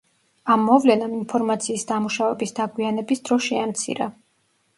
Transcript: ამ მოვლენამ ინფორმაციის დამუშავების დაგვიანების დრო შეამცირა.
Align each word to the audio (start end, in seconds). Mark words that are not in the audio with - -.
ამ 0.53 0.61
მოვლენამ 0.69 1.13
ინფორმაციის 1.17 1.85
დამუშავების 1.91 2.57
დაგვიანების 2.61 3.23
დრო 3.29 3.39
შეამცირა. 3.51 4.11